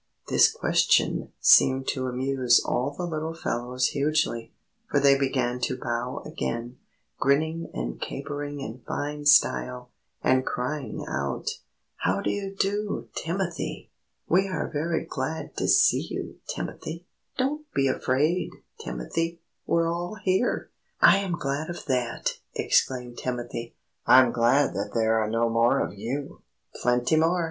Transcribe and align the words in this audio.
This 0.29 0.51
question 0.51 1.31
seemed 1.39 1.87
to 1.89 2.07
amuse 2.07 2.59
all 2.65 2.89
the 2.89 3.05
little 3.05 3.35
fellows 3.35 3.89
hugely, 3.89 4.51
for 4.89 4.99
they 4.99 5.15
began 5.15 5.59
to 5.59 5.77
bow 5.77 6.23
again, 6.25 6.77
grinning 7.19 7.69
and 7.71 8.01
capering 8.01 8.61
in 8.61 8.81
fine 8.87 9.27
style, 9.27 9.91
and 10.23 10.43
crying 10.43 11.05
out: 11.07 11.51
"How 11.97 12.19
do 12.19 12.31
you 12.31 12.55
do, 12.55 13.09
Timothy?" 13.13 13.91
"We 14.27 14.47
are 14.47 14.71
very 14.73 15.05
glad 15.05 15.55
to 15.57 15.67
see 15.67 16.01
you, 16.09 16.37
Timothy!" 16.47 17.05
"Don't 17.37 17.71
be 17.71 17.87
afraid, 17.87 18.49
Timothy, 18.83 19.39
we're 19.67 19.87
all 19.87 20.15
here!" 20.15 20.71
"I 20.99 21.17
am 21.19 21.33
glad 21.33 21.69
of 21.69 21.85
that!" 21.85 22.39
exclaimed 22.55 23.19
Timothy; 23.19 23.75
"I'm 24.07 24.31
glad 24.31 24.73
that 24.73 24.93
there 24.95 25.19
are 25.19 25.29
no 25.29 25.47
more 25.47 25.79
of 25.79 25.93
you!" 25.93 26.41
"Plenty 26.81 27.17
more! 27.17 27.39